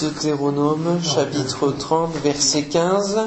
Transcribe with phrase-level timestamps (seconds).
[0.00, 3.18] Deutéronome chapitre 30 verset 15.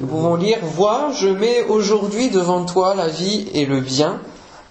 [0.00, 4.20] Nous pouvons lire Vois, je mets aujourd'hui devant toi la vie et le bien,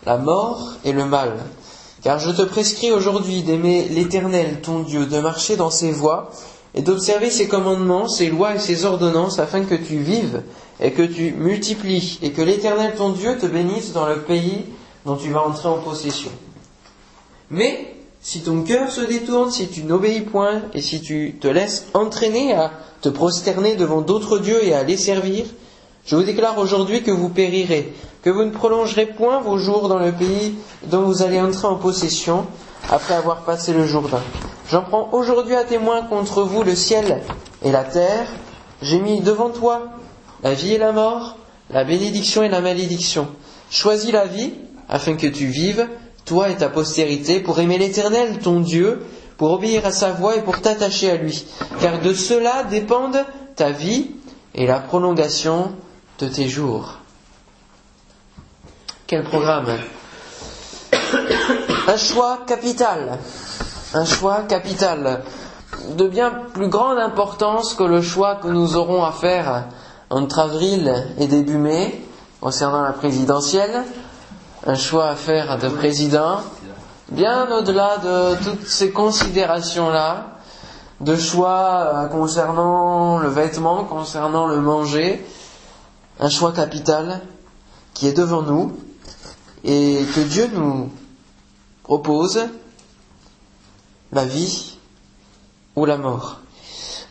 [0.06, 1.34] la mort et le mal.
[2.04, 6.30] Car je te prescris aujourd'hui d'aimer l'Éternel, ton Dieu, de marcher dans ses voies
[6.76, 10.44] et d'observer ses commandements, ses lois et ses ordonnances, afin que tu vives
[10.80, 14.66] et que tu multiplies, et que l'Éternel, ton Dieu, te bénisse dans le pays
[15.06, 16.32] dont tu vas entrer en possession.
[17.50, 17.91] Mais
[18.22, 22.54] si ton cœur se détourne, si tu n'obéis point, et si tu te laisses entraîner
[22.54, 22.72] à
[23.02, 25.46] te prosterner devant d'autres dieux et à les servir,
[26.06, 30.00] je vous déclare aujourd'hui que vous périrez, que vous ne prolongerez point vos jours dans
[30.00, 32.46] le pays dont vous allez entrer en possession
[32.90, 34.22] après avoir passé le Jourdain.
[34.70, 37.22] J'en prends aujourd'hui à témoin contre vous le ciel
[37.64, 38.28] et la terre.
[38.82, 39.90] J'ai mis devant toi
[40.44, 41.38] la vie et la mort,
[41.70, 43.28] la bénédiction et la malédiction.
[43.70, 44.54] Choisis la vie
[44.90, 45.88] afin que tu vives,
[46.32, 49.02] toi et ta postérité, pour aimer l'Éternel, ton Dieu,
[49.36, 51.46] pour obéir à sa voix et pour t'attacher à lui.
[51.82, 53.26] Car de cela dépendent
[53.58, 54.12] ta vie
[54.56, 55.74] et la prolongation
[56.20, 57.00] de tes jours.
[59.08, 59.78] Quel programme
[61.90, 63.18] Un choix capital.
[63.94, 65.24] Un choix capital.
[65.98, 69.66] De bien plus grande importance que le choix que nous aurons à faire
[70.10, 72.06] entre avril et début mai
[72.40, 73.84] concernant la présidentielle.
[74.66, 76.42] Un choix à faire de président.
[77.10, 80.38] Bien au-delà de toutes ces considérations-là,
[81.02, 85.26] de choix concernant le vêtement, concernant le manger,
[86.20, 87.22] un choix capital
[87.94, 88.78] qui est devant nous
[89.64, 90.92] et que Dieu nous
[91.84, 92.48] propose,
[94.12, 94.78] la vie
[95.76, 96.40] ou la mort.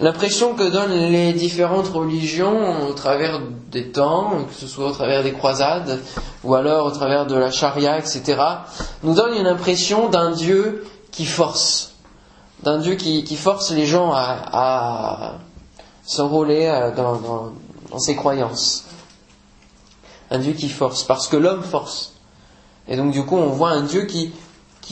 [0.00, 3.38] L'impression que donnent les différentes religions au travers
[3.70, 6.00] des temps, que ce soit au travers des croisades
[6.42, 8.40] ou alors au travers de la charia, etc.,
[9.02, 11.92] nous donne une impression d'un Dieu qui force,
[12.62, 15.34] d'un Dieu qui, force les gens à,
[16.06, 17.52] s'enrôler dans,
[17.90, 18.86] dans, ses croyances.
[20.30, 22.12] Un Dieu qui force, parce que l'homme force.
[22.88, 24.32] Et donc du coup, on voit un Dieu qui,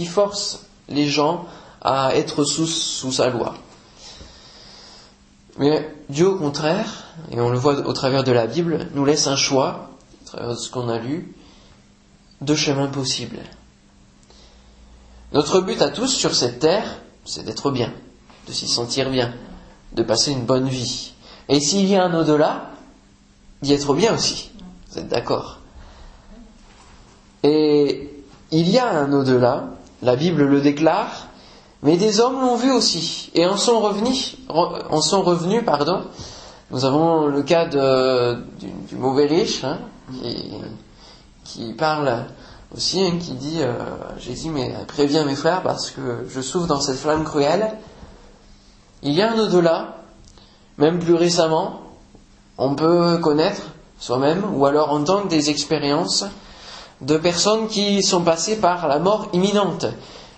[0.05, 1.47] force les gens
[1.81, 3.55] à être sous sa loi.
[5.59, 9.27] Mais Dieu, au contraire, et on le voit au travers de la Bible, nous laisse
[9.27, 9.91] un choix,
[10.23, 11.35] au travers de ce qu'on a lu,
[12.41, 13.41] deux chemins possibles.
[15.33, 17.93] Notre but à tous sur cette terre, c'est d'être bien,
[18.47, 19.35] de s'y sentir bien,
[19.93, 21.13] de passer une bonne vie.
[21.49, 22.71] Et s'il y a un au-delà,
[23.63, 24.51] d'y être bien aussi.
[24.91, 25.59] Vous êtes d'accord?
[27.43, 28.11] Et
[28.51, 29.71] il y a un au-delà,
[30.03, 31.28] la Bible le déclare,
[31.83, 34.37] mais des hommes l'ont vu aussi et en sont revenus.
[34.49, 36.03] En sont revenus pardon.
[36.71, 39.79] Nous avons le cas du, mauvais riche hein,
[40.23, 40.53] qui,
[41.45, 42.27] qui, parle
[42.75, 43.73] aussi, hein, qui dit euh,
[44.19, 47.73] Jésus, mais préviens mes frères parce que je souffre dans cette flamme cruelle.
[49.03, 49.97] Il y a un au-delà,
[50.77, 51.81] même plus récemment,
[52.59, 53.63] on peut connaître
[53.99, 56.25] soi-même ou alors entendre des expériences
[57.01, 59.87] de personnes qui sont passées par la mort imminente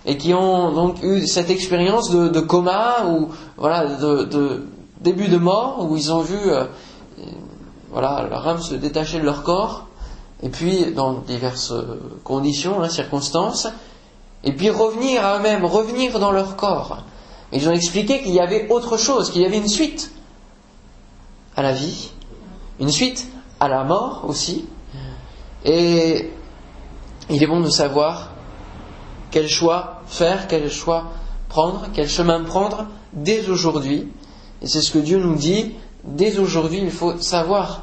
[0.07, 4.67] et qui ont donc eu cette expérience de, coma ou voilà de,
[5.01, 6.65] début de mort où ils ont vu euh,
[7.91, 9.87] voilà leur âme se détacher de leur corps
[10.43, 11.75] et puis dans diverses
[12.25, 13.69] conditions, hein, circonstances,
[14.43, 16.99] et puis revenir à eux-mêmes, revenir dans leur corps.
[17.53, 20.13] Ils ont expliqué qu'il y avait autre chose, qu'il y avait une suite
[21.57, 22.11] à la vie,
[22.79, 23.29] une suite
[23.59, 24.65] à la mort aussi,
[25.65, 26.31] et
[27.29, 28.31] il est bon de savoir
[29.31, 31.13] quel choix faire, quel choix
[31.49, 34.09] prendre, quel chemin prendre dès aujourd'hui.
[34.63, 35.75] Et c'est ce que Dieu nous dit,
[36.05, 37.83] dès aujourd'hui, il faut savoir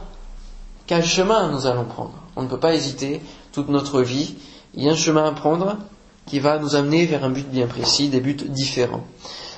[0.86, 2.14] quel chemin nous allons prendre.
[2.36, 3.22] On ne peut pas hésiter
[3.52, 4.36] toute notre vie.
[4.74, 5.78] Il y a un chemin à prendre
[6.26, 9.04] qui va nous amener vers un but bien précis, des buts différents.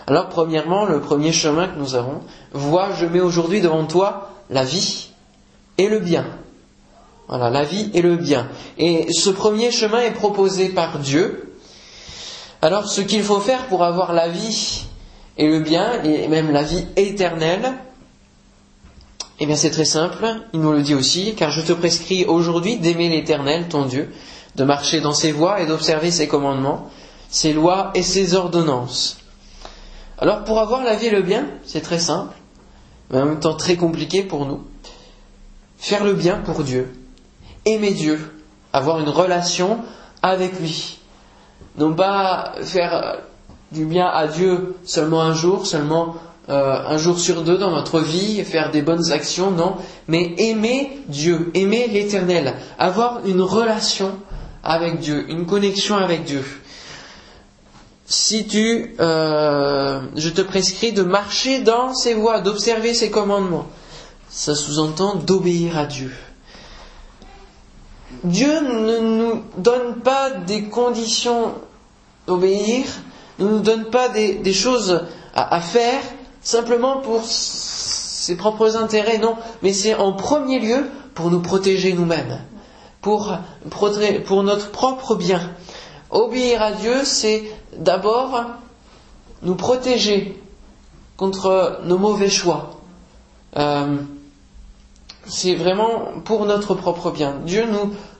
[0.07, 2.21] Alors, premièrement, le premier chemin que nous avons,
[2.53, 5.09] vois, je mets aujourd'hui devant toi la vie
[5.77, 6.25] et le bien.
[7.27, 8.47] Voilà, la vie et le bien.
[8.77, 11.48] Et ce premier chemin est proposé par Dieu.
[12.61, 14.85] Alors, ce qu'il faut faire pour avoir la vie
[15.37, 17.73] et le bien, et même la vie éternelle,
[19.39, 20.25] eh bien, c'est très simple.
[20.53, 24.13] Il nous le dit aussi, car je te prescris aujourd'hui d'aimer l'Éternel, ton Dieu,
[24.55, 26.89] de marcher dans ses voies et d'observer ses commandements,
[27.29, 29.17] ses lois et ses ordonnances.
[30.17, 32.35] Alors, pour avoir la vie et le bien, c'est très simple,
[33.09, 34.65] mais en même temps très compliqué pour nous.
[35.77, 36.93] Faire le bien pour Dieu,
[37.63, 39.79] aimer Dieu, avoir une relation
[40.21, 40.98] avec lui.
[41.77, 43.17] Non pas faire
[43.71, 46.15] du bien à Dieu seulement un jour, seulement
[46.49, 49.75] euh, un jour sur deux dans notre vie, faire des bonnes actions, non,
[50.07, 54.11] mais aimer Dieu, aimer l'Éternel, avoir une relation
[54.63, 56.43] avec Dieu, une connexion avec Dieu.
[58.07, 63.67] si tu, euh, je te prescris de marcher dans ses voies, d'observer ses commandements.
[64.29, 66.11] Ça sous-entend d'obéir à Dieu.
[68.23, 71.53] Dieu ne nous donne pas des conditions
[72.27, 72.85] d'obéir,
[73.39, 76.01] ne nous donne pas des, choses à, faire
[76.41, 82.41] simplement pour ses propres intérêts, non, mais c'est en premier lieu pour nous protéger nous-mêmes,
[83.01, 83.31] pour,
[84.43, 85.41] notre propre bien.
[86.11, 87.43] Obéir à Dieu, c'est
[87.77, 88.43] d'abord
[89.43, 90.41] nous protéger
[91.15, 92.81] contre nos mauvais choix.
[93.57, 93.97] Euh,
[95.29, 97.39] c'est vraiment pour notre propre bien.
[97.45, 97.65] Dieu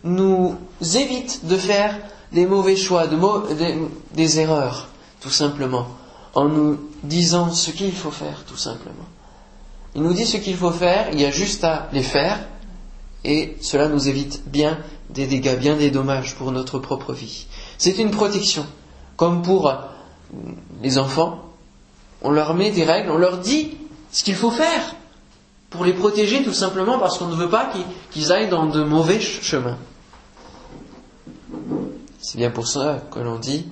[0.03, 1.97] nous, évite de faire
[2.31, 3.17] des mauvais choix, de
[4.13, 4.87] des, erreurs,
[5.19, 5.87] tout simplement,
[6.35, 9.07] en nous disant ce qu'il faut faire, tout simplement.
[9.95, 12.39] Il nous dit ce qu'il faut faire, il y a juste à les faire,
[13.25, 14.77] et cela nous évite bien
[15.09, 17.47] des dégâts, bien des dommages pour notre propre vie.
[17.79, 18.65] C'est une protection,
[19.17, 19.73] comme pour
[20.83, 21.43] les enfants.
[22.21, 23.77] On leur met des règles, on leur dit
[24.11, 24.95] ce qu'il faut faire
[25.69, 27.71] pour les protéger tout simplement parce qu'on ne veut pas
[28.11, 29.77] qu'ils aillent dans de mauvais chemins.
[32.21, 33.67] C'est bien pour ça que l'on dit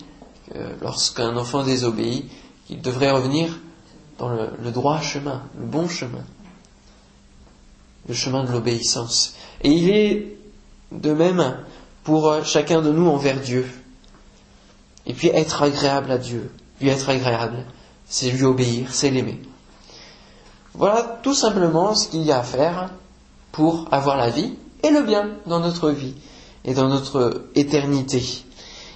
[0.50, 2.26] que lorsqu'un enfant désobéit,
[2.70, 3.60] il devrait revenir
[4.18, 6.24] dans le, le, droit chemin, le bon chemin,
[8.08, 9.36] le chemin de l'obéissance.
[9.64, 10.38] Et il est
[10.92, 11.58] de même
[12.04, 13.68] pour chacun de nous envers Dieu.
[15.06, 16.52] Et puis être agréable à Dieu,
[16.82, 17.66] lui être agréable,
[18.08, 19.42] c'est lui obéir, c'est l'aimer.
[20.74, 22.92] Voilà tout simplement ce qu'il y a à faire
[23.52, 24.54] pour avoir la vie
[24.84, 26.14] et le bien dans notre vie
[26.66, 28.44] et dans notre éternité.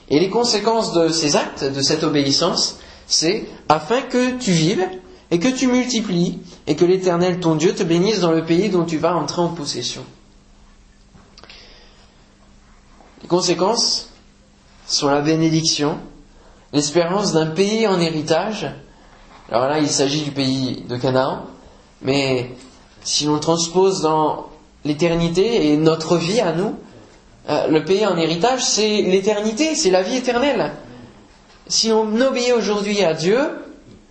[0.10, 2.78] Et les conséquences de ces actes, de cette obéissance,
[3.08, 4.86] c'est afin que tu vives
[5.32, 8.84] et que tu multiplies et que l'Éternel ton Dieu te bénisse dans le pays dont
[8.84, 10.04] tu vas entrer en possession.
[13.22, 14.10] Les conséquences
[14.86, 15.98] sont la bénédiction,
[16.74, 18.70] l'espérance d'un pays en héritage.
[19.50, 21.46] Alors là, il s'agit du pays de Canaan,
[22.02, 22.52] mais
[23.04, 24.50] si l'on transpose dans
[24.86, 26.76] l'éternité et notre vie à nous,
[27.50, 30.72] euh, le pays en héritage, c'est l'éternité, c'est la vie éternelle.
[31.68, 33.40] Si on obéit aujourd'hui à Dieu,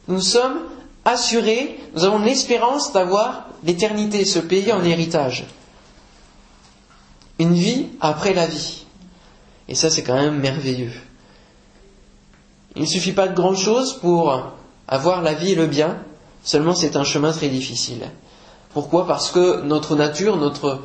[0.09, 0.61] nous sommes
[1.05, 5.45] assurés, nous avons l'espérance d'avoir l'éternité, ce pays en héritage.
[7.39, 8.85] Une vie après la vie.
[9.69, 10.93] Et ça, c'est quand même merveilleux.
[12.77, 14.53] Il ne suffit pas de grand-chose pour
[14.89, 15.99] avoir la vie et le bien,
[16.43, 18.11] Seulement, c'est un chemin très difficile.
[18.73, 19.07] Pourquoi?
[19.07, 20.83] Parce que notre nature, notre,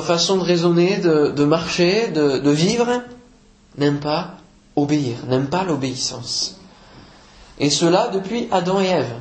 [0.00, 3.02] façon de raisonner, de, marcher, de, de vivre,
[3.76, 4.34] n'aime pas
[4.76, 6.58] obéir, n'aime pas l'obéissance.
[7.58, 9.20] Et cela depuis Adam et Ève.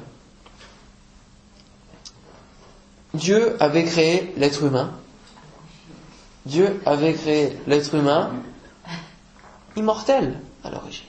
[3.14, 4.92] Dieu avait créé l'être humain.
[6.46, 8.32] Dieu avait créé l'être humain
[9.76, 11.06] immortel à l'origine.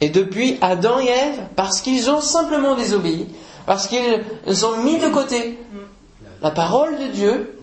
[0.00, 3.28] Et depuis Adam et Ève, parce qu'ils ont simplement désobéi,
[3.66, 5.58] parce qu'ils ont mis de côté
[6.42, 7.58] la parole de Dieu,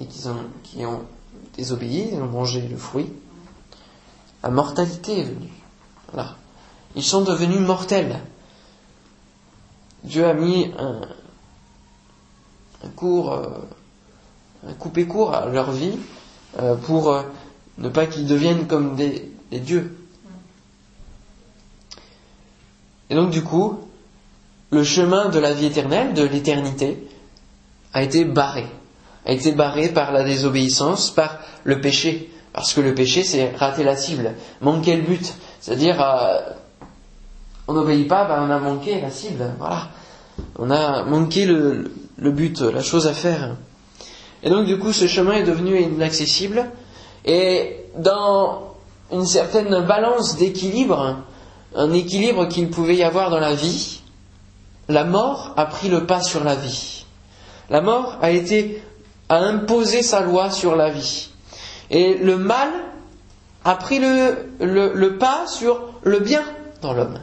[0.00, 0.36] et qu'ils ont,
[0.86, 1.00] ont
[1.56, 3.10] désobéi, ils ont mangé le fruit,
[4.42, 5.52] la mortalité est venue.
[6.12, 6.36] Voilà.
[6.96, 8.20] Ils sont devenus mortels.
[10.04, 11.00] Dieu a mis un,
[12.84, 15.96] un euh, coupé court à leur vie
[16.58, 17.22] euh, pour euh,
[17.78, 19.96] ne pas qu'ils deviennent comme des dieux.
[23.12, 23.78] Et donc du coup,
[24.70, 27.06] le chemin de la vie éternelle, de l'éternité,
[27.92, 28.64] a été barré.
[29.26, 32.32] A été barré par la désobéissance, par le péché.
[32.54, 35.34] Parce que le péché, c'est rater la cible, manquer le but.
[35.60, 36.38] C'est-à-dire, euh,
[37.68, 39.44] on n'obéit pas, ben, on a manqué la cible.
[39.58, 39.88] Voilà.
[40.58, 43.56] On a manqué le, le but, la chose à faire.
[44.42, 46.64] Et donc du coup, ce chemin est devenu inaccessible.
[47.26, 48.72] Et dans
[49.12, 51.18] une certaine balance d'équilibre,
[51.74, 54.00] un équilibre qu'il pouvait y avoir dans la vie,
[54.88, 57.04] la mort a pris le pas sur la vie.
[57.70, 58.82] La mort a été
[59.28, 61.30] a imposé sa loi sur la vie.
[61.90, 62.68] Et le mal
[63.64, 66.42] a pris le, le, pas sur le bien
[66.82, 67.18] dans l'homme.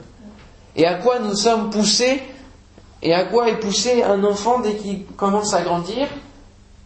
[0.75, 2.23] Et à quoi nous sommes poussés,
[3.01, 6.07] et à quoi est poussé un enfant dès qu'il commence à grandir?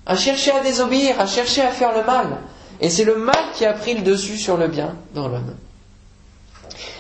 [0.06, 2.38] À chercher à désobéir, à chercher à faire le mal.
[2.82, 5.56] Et c'est le mal qui a pris le dessus sur le bien dans l'homme.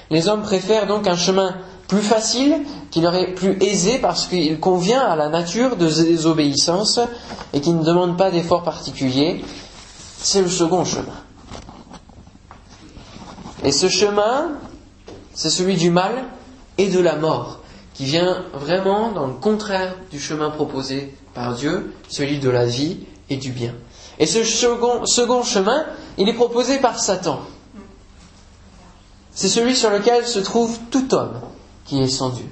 [0.09, 1.55] Les hommes préfèrent donc un chemin
[1.87, 6.99] plus facile, qui leur est plus aisé parce qu'il convient à la nature de désobéissance
[7.53, 9.43] et qui ne demande pas d'efforts particuliers.
[10.17, 11.13] C'est le second chemin.
[13.63, 14.51] Et ce chemin,
[15.33, 16.11] c'est celui du mal
[16.77, 17.59] et de la mort,
[17.93, 22.99] qui vient vraiment dans le contraire du chemin proposé par Dieu, celui de la vie
[23.29, 23.73] et du bien.
[24.19, 25.85] Et ce second, second chemin,
[26.17, 27.39] il est proposé par Satan.
[29.35, 31.41] C'est celui sur lequel se trouve tout homme
[31.85, 32.47] qui est sans Dieu.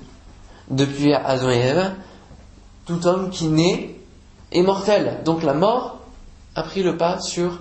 [0.69, 1.91] Depuis Adam et Ève,
[2.85, 3.95] tout homme qui naît
[4.51, 5.19] est mortel.
[5.23, 5.99] Donc la mort
[6.55, 7.59] a pris le pas sur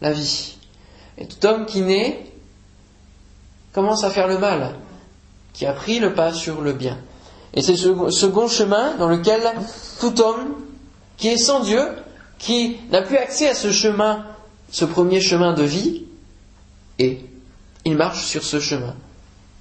[0.00, 0.56] la vie.
[1.18, 2.32] Et tout homme qui naît
[3.72, 4.76] commence à faire le mal,
[5.52, 6.98] qui a pris le pas sur le bien.
[7.54, 9.42] Et c'est ce second chemin dans lequel
[10.00, 10.54] tout homme
[11.16, 11.82] qui est sans Dieu,
[12.38, 14.24] qui n'a plus accès à ce chemin,
[14.70, 16.04] ce premier chemin de vie,
[16.98, 17.24] et
[17.84, 18.94] il marche sur ce chemin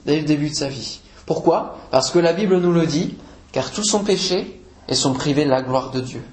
[0.06, 1.00] dès le début de sa vie.
[1.26, 1.78] Pourquoi?
[1.92, 3.16] Parce que la Bible nous le dit,
[3.52, 6.24] car tous sont péchés et sont privés de la gloire de Dieu.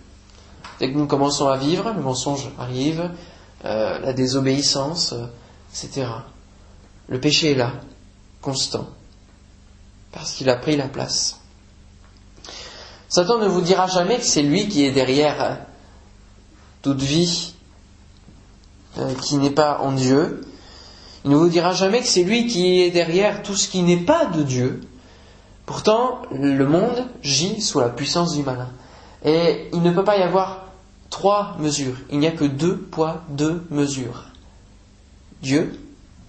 [0.78, 3.10] Dès que nous commençons à vivre, le mensonge arrive,
[3.64, 5.26] euh, la désobéissance, euh,
[5.72, 6.06] etc.
[7.08, 7.72] Le péché est là,
[8.40, 8.88] constant,
[10.12, 11.40] parce qu'il a pris la place.
[13.08, 15.54] Satan ne vous dira jamais que c'est lui qui est derrière euh,
[16.82, 17.54] toute vie
[19.22, 20.40] qui n'est pas en Dieu.
[21.24, 23.98] Il ne vous dira jamais que c'est lui qui est derrière tout ce qui n'est
[23.98, 24.80] pas de Dieu.
[25.66, 28.70] Pourtant, le monde gît sous la puissance du malin.
[29.24, 30.66] Et il ne peut pas y avoir
[31.10, 31.96] trois mesures.
[32.10, 34.24] Il n'y a que deux poids, deux mesures.
[35.42, 35.78] Dieu,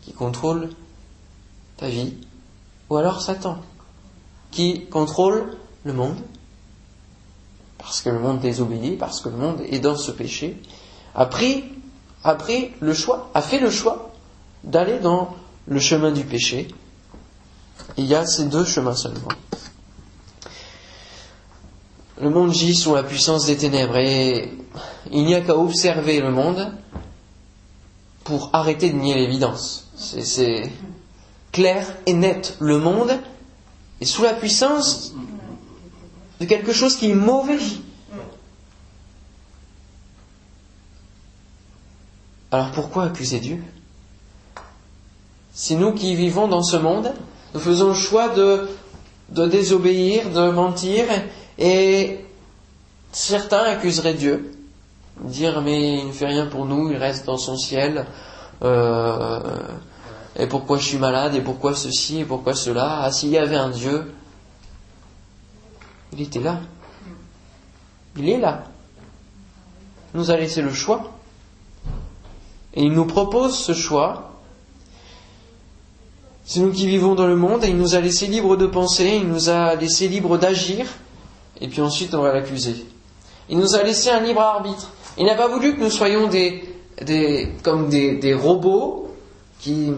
[0.01, 0.69] qui contrôle
[1.77, 2.13] ta vie,
[2.89, 3.57] ou alors Satan,
[4.51, 6.17] qui contrôle le monde,
[7.77, 10.61] parce que le monde désobéit, parce que le monde est dans ce péché,
[11.15, 11.63] a pris,
[12.23, 14.10] a pris le choix, a fait le choix
[14.63, 15.35] d'aller dans
[15.67, 16.67] le chemin du péché.
[17.97, 19.29] il y a ces deux chemins seulement
[22.21, 24.53] le monde gît sous la puissance des ténèbres et
[25.11, 26.71] il n'y a qu'à observer le monde
[28.23, 29.89] pour arrêter de nier l'évidence.
[29.95, 30.71] C'est
[31.51, 32.57] clair et net.
[32.59, 33.19] Le monde
[33.99, 35.13] est sous la puissance
[36.39, 37.57] de quelque chose qui est mauvais.
[42.51, 43.63] Alors pourquoi accuser Dieu?
[45.61, 47.13] Si nous qui vivons dans ce monde,
[47.53, 48.67] nous faisons le choix de,
[49.29, 51.05] de désobéir, de mentir,
[51.59, 52.25] et
[53.11, 54.53] certains accuseraient Dieu,
[55.19, 58.07] dire mais il ne fait rien pour nous, il reste dans son ciel,
[58.63, 59.39] euh,
[60.35, 63.03] et pourquoi je suis malade, et pourquoi ceci, et pourquoi cela?
[63.03, 64.11] Ah, s'il y avait un Dieu,
[66.11, 66.59] il était là.
[68.17, 68.63] Il est là.
[70.15, 71.11] Il nous a laissé le choix.
[72.73, 74.30] Et il nous propose ce choix.
[76.51, 79.19] C'est nous qui vivons dans le monde et il nous a laissé libres de penser,
[79.21, 80.85] il nous a laissé libres d'agir
[81.61, 82.75] et puis ensuite on va l'accuser.
[83.47, 84.89] Il nous a laissé un libre arbitre.
[85.17, 86.61] Il n'a pas voulu que nous soyons des,
[87.01, 89.15] des comme des, robots
[89.61, 89.93] qui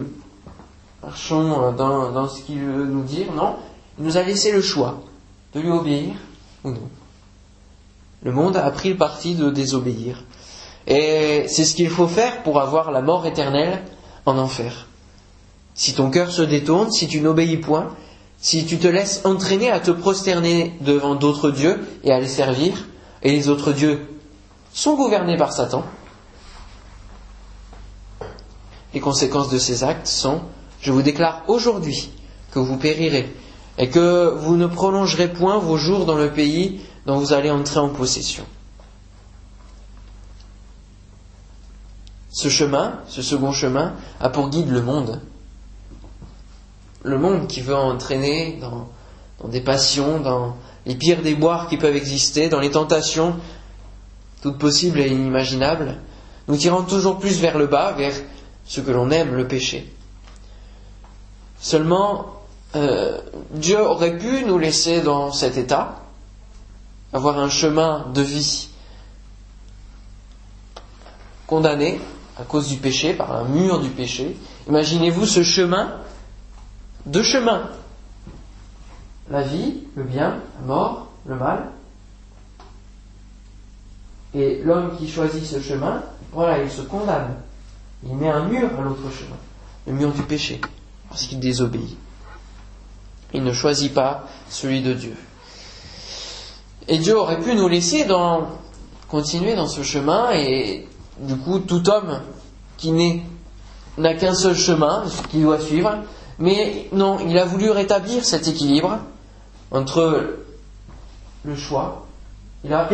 [1.02, 3.32] marchons dans, dans ce qu'il veut nous dire.
[3.32, 3.56] Non,
[3.98, 5.02] il nous a laissé le choix
[5.54, 6.12] de lui obéir
[6.62, 6.88] ou non.
[8.22, 10.22] Le monde a pris le parti de désobéir.
[10.86, 13.82] Et c'est ce qu'il faut faire pour avoir la mort éternelle
[14.24, 14.86] en enfer.
[15.74, 17.94] Si ton cœur se détourne, si tu n'obéis point,
[18.38, 22.86] si tu te laisses entraîner à te prosterner devant d'autres dieux et à les servir,
[23.22, 24.06] et les autres dieux
[24.72, 25.84] sont gouvernés par Satan,
[28.92, 30.42] les conséquences de ces actes sont,
[30.80, 32.10] je vous déclare aujourd'hui
[32.52, 33.34] que vous périrez
[33.78, 37.80] et que vous ne prolongerez point vos jours dans le pays dont vous allez entrer
[37.80, 38.44] en possession.
[42.30, 45.20] Ce chemin, ce second chemin, a pour guide le monde,
[47.04, 48.88] le monde qui veut entraîner dans,
[49.48, 50.56] des passions, dans
[50.86, 53.36] les pires déboires qui peuvent exister, dans les tentations
[54.42, 55.98] toutes possibles et inimaginables,
[56.48, 58.14] nous tirant toujours plus vers le bas, vers
[58.66, 59.92] ce que l'on aime, le péché.
[61.60, 62.26] Seulement,
[62.74, 63.18] euh,
[63.52, 66.02] Dieu aurait pu nous laisser dans cet état,
[67.12, 68.68] avoir un chemin de vie
[71.46, 72.00] condamné
[72.38, 74.36] à cause du péché, par un mur du péché.
[74.68, 76.00] Imaginez-vous ce chemin
[77.06, 77.68] deux chemins.
[79.30, 81.70] La vie, le bien, la mort, le mal.
[84.34, 87.36] Et l'homme qui choisit ce chemin, voilà, il se condamne.
[88.04, 89.36] Il met un mur à l'autre chemin,
[89.86, 90.60] le mur du péché,
[91.08, 91.96] parce qu'il désobéit.
[93.32, 95.16] Il ne choisit pas celui de Dieu.
[96.86, 98.06] Et Dieu aurait pu nous laisser
[99.08, 100.86] continuer dans ce chemin, et
[101.18, 102.20] du coup, tout homme
[102.76, 102.92] qui
[103.96, 105.96] n'a qu'un seul chemin qu'il doit suivre,
[106.38, 108.98] mais non, il a voulu rétablir cet équilibre
[109.70, 110.36] entre
[111.44, 112.06] le choix.
[112.64, 112.88] Il a,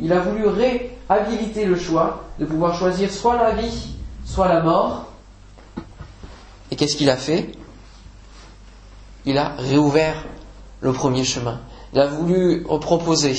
[0.00, 5.06] il a voulu réhabiliter le choix de pouvoir choisir soit la vie, soit la mort.
[6.70, 7.50] Et qu'est-ce qu'il a fait?
[9.24, 10.24] Il a réouvert
[10.80, 11.60] le premier chemin.
[11.92, 13.34] Il a voulu proposer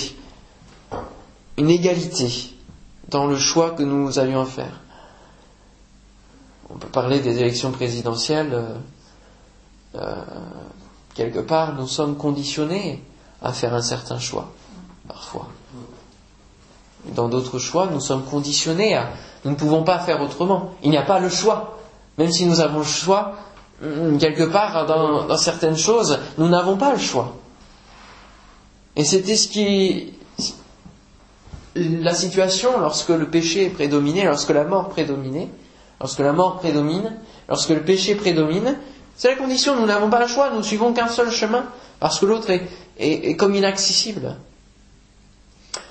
[1.57, 2.53] une égalité
[3.09, 4.81] dans le choix que nous allions faire.
[6.69, 8.65] On peut parler des élections présidentielles.
[9.95, 10.15] Euh,
[11.15, 13.03] quelque part, nous sommes conditionnés
[13.41, 14.51] à faire un certain choix,
[15.07, 15.47] parfois.
[17.15, 19.09] Dans d'autres choix, nous sommes conditionnés à...
[19.45, 20.71] Nous ne pouvons pas faire autrement.
[20.83, 21.77] Il n'y a pas le choix.
[22.17, 23.35] Même si nous avons le choix,
[23.81, 27.35] mm, quelque part, dans, dans certaines choses, nous n'avons pas le choix.
[28.95, 30.13] Et c'était ce qui...
[31.75, 35.47] La situation lorsque le péché est prédominé, lorsque la mort prédominait,
[36.01, 37.15] lorsque la mort prédomine,
[37.47, 38.77] lorsque le péché prédomine,
[39.19, 41.65] c'est la condition, nous n'avons pas le choix, nous ne suivons qu'un seul chemin,
[41.99, 44.37] parce que l'autre est, est, comme inaccessible.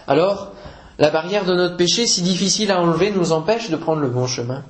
[0.06, 0.52] Alors,
[0.98, 4.26] la barrière de notre péché, si difficile à enlever, nous empêche de prendre le bon
[4.26, 4.64] chemin.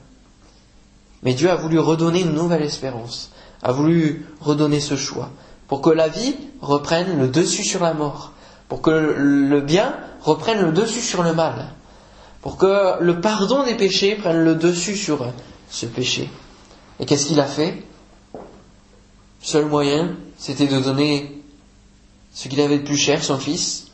[1.22, 3.30] Mais Dieu a voulu redonner une nouvelle espérance,
[3.62, 5.30] a voulu redonner ce choix,
[5.68, 8.32] pour que la vie reprenne le dessus sur la mort,
[8.68, 11.66] pour que le bien reprenne le dessus sur le mal,
[12.42, 15.24] pour que le pardon des péchés prenne le dessus sur
[15.70, 16.28] ce péché.
[16.98, 17.84] Et qu'est-ce qu'il a fait?
[19.40, 21.42] Seul moyen, c'était de donner
[22.33, 23.88] ce qu'il avait de plus cher, son fils,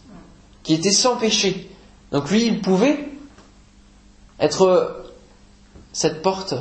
[0.63, 1.71] qui était sans péché.
[2.13, 3.09] Donc lui, il pouvait
[4.41, 5.05] être
[5.93, 6.55] cette porte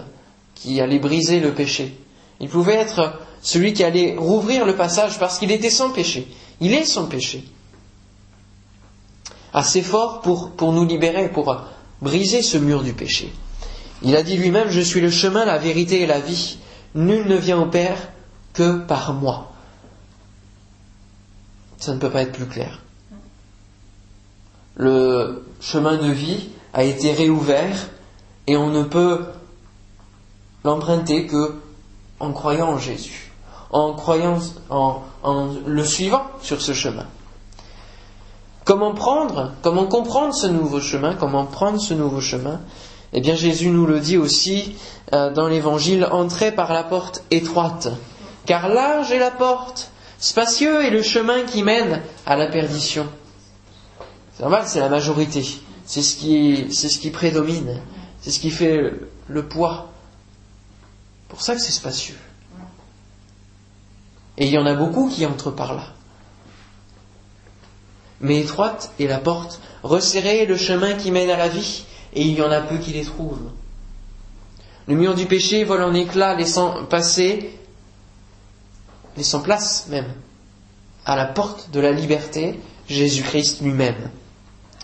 [0.56, 1.98] qui allait briser le péché.
[2.40, 6.28] Il pouvait être celui qui allait rouvrir le passage parce qu'il était sans péché.
[6.62, 7.44] Il est sans péché.
[9.54, 11.56] Assez fort pour, pour nous libérer, pour
[12.02, 13.34] briser ce mur du péché.
[14.02, 16.58] Il a dit lui-même, je suis le chemin, la vérité et la vie.
[16.96, 18.13] Nul ne vient au Père
[18.54, 19.52] que par moi.
[21.78, 22.80] Ça ne peut pas être plus clair.
[24.76, 27.76] Le chemin de vie a été réouvert
[28.48, 29.26] et on ne peut
[30.64, 31.56] l'emprunter que
[32.20, 33.32] en croyant en Jésus,
[33.72, 35.02] en croyant en,
[35.66, 37.06] le suivant sur ce chemin.
[38.66, 42.62] Comment prendre, comment comprendre ce nouveau chemin, comment prendre ce nouveau chemin?
[43.12, 44.76] Eh bien Jésus nous le dit aussi
[45.14, 47.90] euh, dans l'évangile, entrez par la porte étroite,
[48.46, 53.08] car large est la porte, spacieux est le chemin qui mène à la perdition.
[54.36, 55.46] C'est normal, c'est la majorité,
[55.86, 57.82] c'est ce qui, prédomine,
[58.22, 58.92] c'est ce qui fait
[59.28, 59.92] le, poids.
[61.30, 62.18] Pour ça que c'est spacieux.
[64.38, 65.94] Et il y en a beaucoup qui entrent par là
[68.24, 72.22] mais étroite est la porte, resserrée est le chemin qui mène à la vie, et
[72.22, 73.52] il y en a peu qui les trouvent.
[74.88, 77.60] Le mur du péché vole en éclats, laissant passer,
[79.18, 80.12] laissant place même,
[81.06, 84.10] à la porte de la liberté, Jésus-Christ lui-même.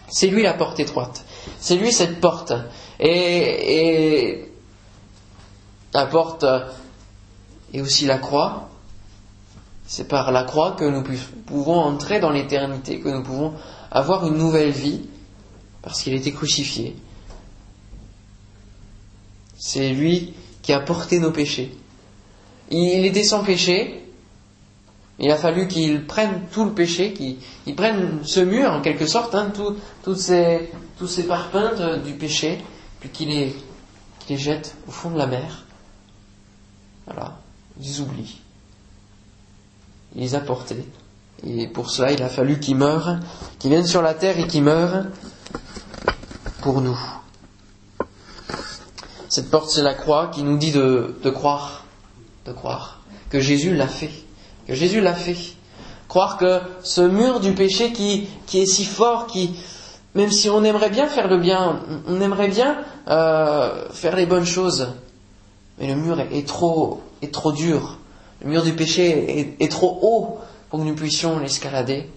[0.09, 1.23] C'est lui la porte étroite.
[1.59, 2.53] C'est lui cette porte.
[2.99, 4.51] Et, et
[5.93, 6.45] la porte
[7.73, 8.69] est aussi la croix,
[9.85, 11.03] c'est par la croix que nous
[11.45, 13.53] pouvons entrer dans l'éternité, que nous pouvons
[13.91, 15.01] avoir une nouvelle vie,
[15.81, 16.95] parce qu'il était crucifié.
[19.57, 21.75] C'est lui qui a porté nos péchés.
[22.69, 24.05] Il était sans péché.
[25.19, 29.35] Il a fallu qu'il prenne tout le péché, qu'il prenne ce mur en quelque sorte,
[29.35, 29.51] hein,
[30.03, 32.59] tous ces parpaings du péché,
[32.99, 33.55] puis qu'il les,
[34.29, 35.65] les jette au fond de la mer.
[37.05, 37.37] Voilà,
[37.81, 38.39] ils oublient
[40.15, 40.85] il les a portés.
[41.45, 43.19] Et pour cela, il a fallu qu'il meure,
[43.59, 45.05] qu'il vienne sur la terre et qu'il meure
[46.61, 46.99] pour nous.
[49.29, 51.85] Cette porte, c'est la croix qui nous dit de croire,
[52.45, 54.11] de croire que Jésus l'a fait,
[54.69, 55.35] que Jésus l'a fait.
[56.07, 59.55] Croire que ce mur du péché qui, est si fort, qui,
[60.13, 62.77] même si on aimerait bien faire le bien, on aimerait bien
[63.07, 64.89] euh, faire les bonnes choses,
[65.79, 67.97] mais le mur est, est trop, est trop dur,
[68.43, 70.37] le mur du péché est, trop haut
[70.69, 72.07] pour que nous puissions l'escalader.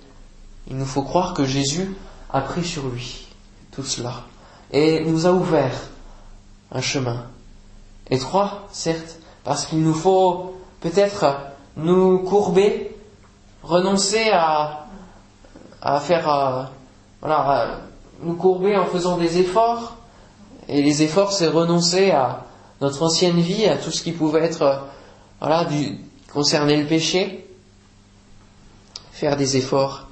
[0.69, 1.97] Il nous faut croire que Jésus
[2.31, 3.29] a pris sur lui
[3.71, 4.25] tout cela
[4.73, 5.89] et nous a ouvert
[6.71, 7.25] un chemin.
[8.11, 12.95] Étroit, certes, parce qu'il nous faut peut-être nous courber,
[13.63, 14.87] renoncer à,
[16.01, 16.63] faire, euh,
[17.21, 17.81] voilà,
[18.23, 19.97] nous courber en faisant des efforts.
[20.69, 22.45] Et les efforts, c'est renoncer à
[22.81, 24.83] notre ancienne vie, à tout ce qui pouvait être,
[25.41, 25.99] voilà, du,
[26.33, 27.47] concerner le péché,
[29.13, 30.09] faire des efforts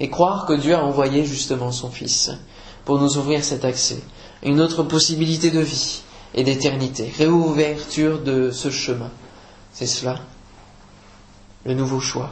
[0.00, 2.30] et croire que Dieu a envoyé justement son Fils
[2.84, 4.00] pour nous ouvrir cet accès,
[4.42, 6.02] une autre possibilité de vie
[6.34, 9.10] et d'éternité, réouverture de ce chemin.
[9.72, 10.18] C'est cela,
[11.64, 12.30] le nouveau choix.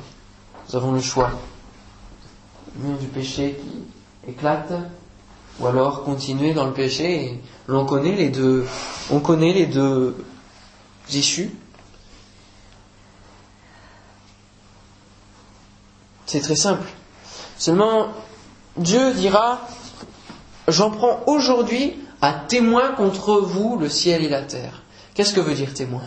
[0.68, 1.30] Nous avons le choix.
[2.76, 4.72] Le mur du péché qui éclate,
[5.60, 7.24] ou alors continuer dans le péché.
[7.24, 7.40] Et
[7.86, 8.66] connaît les deux,
[9.10, 10.16] on connaît les deux
[11.10, 11.50] issues.
[16.26, 16.88] C'est très simple.
[17.58, 18.08] Seulement,
[18.78, 19.60] Dieu dira,
[20.66, 24.82] j'en prends aujourd'hui à témoin contre vous le ciel et la terre.
[25.14, 26.02] Qu'est-ce que veut dire témoin?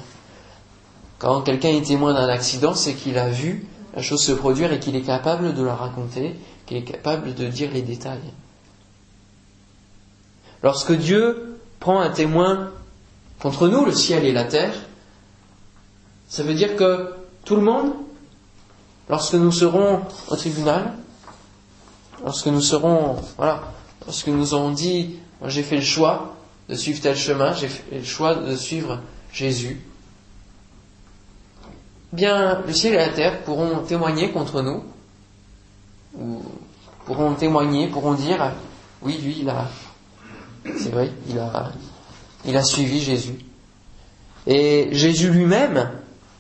[1.19, 4.79] Quand quelqu'un est témoin d'un accident, c'est qu'il a vu la chose se produire et
[4.79, 8.19] qu'il est capable de la raconter, qu'il est capable de dire les détails.
[10.63, 12.71] Lorsque Dieu prend un témoin
[13.39, 14.73] contre nous, le ciel et la terre,
[16.27, 17.13] ça veut dire que
[17.45, 17.93] tout le monde,
[19.09, 20.93] lorsque nous serons au tribunal,
[22.23, 23.63] lorsque nous serons, voilà,
[24.05, 26.35] lorsque nous aurons dit, j'ai fait le choix
[26.67, 28.99] de suivre tel chemin, j'ai fait le choix de suivre
[29.31, 29.79] Jésus,
[32.13, 34.83] bien, le ciel et la terre pourront témoigner contre nous,
[36.17, 36.41] ou
[37.05, 38.51] pourront témoigner, pourront dire,
[39.01, 39.67] oui, lui, il a,
[40.77, 43.39] c'est vrai, il a, suivi Jésus.
[44.47, 45.91] Et Jésus lui-même,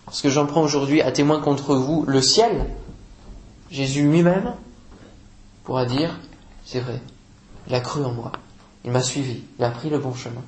[0.05, 2.67] parce que j'en prends aujourd'hui à témoin contre vous le ciel,
[3.71, 4.53] Jésus lui-même
[5.63, 6.19] pourra dire,
[6.65, 7.01] c'est vrai,
[7.67, 8.31] il a cru en moi,
[8.83, 10.43] il m'a suivi, il a pris le bon chemin.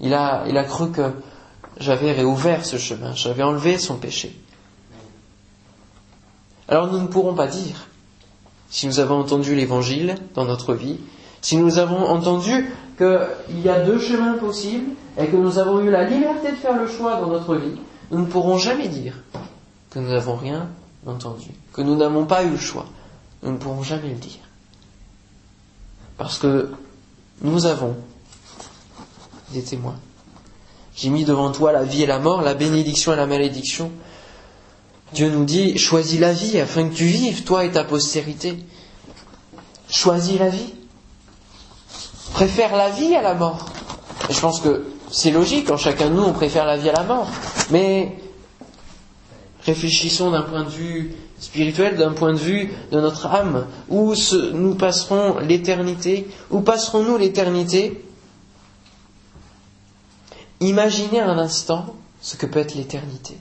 [0.00, 1.12] Il a cru que
[1.78, 4.38] j'avais réouvert ce chemin, j'avais enlevé son péché.
[6.68, 7.86] Alors nous ne pourrons pas dire,
[8.70, 10.98] si nous avons entendu l'évangile dans notre vie,
[11.40, 15.90] si nous avons entendu qu'il y a deux chemins possibles et que nous avons eu
[15.90, 17.78] la liberté de faire le choix dans notre vie,
[18.10, 19.14] nous ne pourrons jamais dire
[19.90, 20.68] que nous n'avons rien
[21.06, 22.86] entendu, que nous n'avons pas eu le choix.
[23.42, 24.40] Nous ne pourrons jamais le dire.
[26.16, 26.70] Parce que
[27.40, 27.96] nous avons
[29.52, 29.96] des témoins.
[31.00, 33.92] J'ai mis devant toi la vie et la mort, la bénédiction et la malédiction.
[35.12, 38.58] Dieu nous dit, choisis la vie afin que tu vives, toi et ta postérité.
[39.88, 40.74] Choisis la vie.
[42.32, 43.66] Préfère la vie à la mort.
[44.28, 46.94] Et je pense que c'est logique, en chacun de nous, on préfère la vie à
[46.94, 47.28] la mort.
[47.70, 48.16] Mais
[49.64, 53.68] réfléchissons d'un point de vue spirituel, d'un point de vue de notre âme.
[53.88, 54.14] Où
[54.52, 56.26] nous passerons l'éternité?
[56.50, 58.02] Où passerons-nous l'éternité?
[60.60, 63.38] Imaginez un instant ce que peut être l'éternité.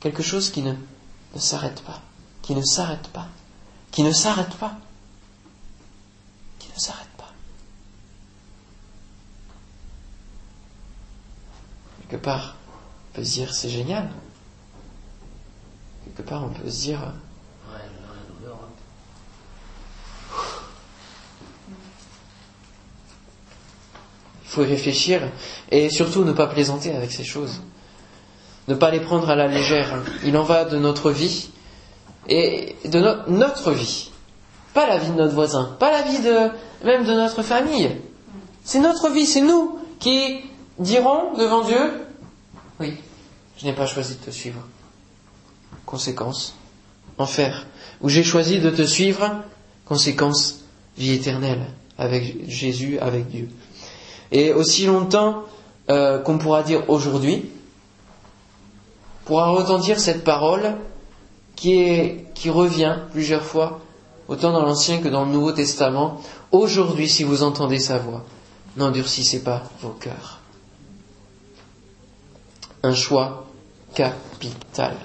[0.00, 0.74] Quelque chose qui ne,
[1.36, 2.00] s'arrête pas,
[2.42, 3.28] qui ne s'arrête pas,
[3.90, 4.76] qui ne s'arrête pas,
[6.58, 7.32] qui ne s'arrête pas.
[12.08, 12.56] Quelque part,
[13.10, 14.10] on peut se dire c'est génial.
[16.04, 17.12] Quelque part, on peut se dire
[24.39, 25.22] Il faut y réfléchir
[25.70, 27.62] et surtout ne pas plaisanter avec ces choses.
[28.66, 30.02] Ne pas les prendre à la légère.
[30.24, 31.50] Il en va de notre vie
[32.28, 34.10] et de notre vie.
[34.74, 36.18] Pas la vie de notre voisin, pas la vie
[36.84, 37.90] même de notre famille.
[38.64, 40.40] C'est notre vie, c'est nous qui
[40.78, 41.92] dirons devant Dieu,
[42.80, 42.96] oui,
[43.58, 44.66] je n'ai pas choisi de te suivre.
[45.86, 46.54] Conséquence,
[47.18, 47.66] enfer.
[48.00, 49.42] Ou j'ai choisi de te suivre,
[49.84, 50.64] conséquence,
[50.96, 51.66] vie éternelle,
[51.98, 53.48] avec Jésus, avec Dieu.
[54.32, 55.44] Et aussi longtemps
[55.88, 57.50] euh, qu'on pourra dire aujourd'hui,
[59.24, 60.74] pourra retentir cette parole
[61.56, 63.80] qui, revient plusieurs fois,
[64.28, 66.20] autant dans l'Ancien que dans le Nouveau Testament.
[66.52, 68.24] Aujourd'hui, si vous entendez sa voix,
[68.76, 70.38] n'endurcissez pas vos cœurs.
[72.82, 73.46] Un choix
[73.94, 74.96] capital.